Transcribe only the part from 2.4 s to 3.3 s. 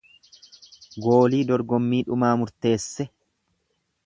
murteesse.